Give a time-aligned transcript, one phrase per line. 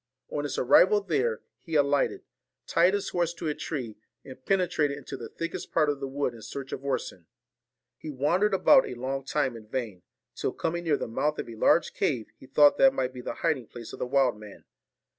[0.29, 2.23] On his arrival there, he alighted,
[2.65, 6.33] tied his horse to a tree, and penetrated into the thickest part of the wood
[6.33, 7.27] in search of Orson.
[7.99, 10.01] He wandered about a long time in vain;
[10.35, 13.35] till coming near the mouth of a large cave, he thought that might be the
[13.45, 14.65] hiding place of the wild man.